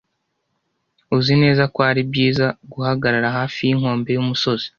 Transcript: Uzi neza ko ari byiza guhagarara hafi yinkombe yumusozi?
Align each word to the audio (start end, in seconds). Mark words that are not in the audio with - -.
Uzi 1.17 1.33
neza 1.43 1.63
ko 1.73 1.79
ari 1.89 2.01
byiza 2.09 2.45
guhagarara 2.71 3.27
hafi 3.37 3.59
yinkombe 3.67 4.09
yumusozi? 4.13 4.67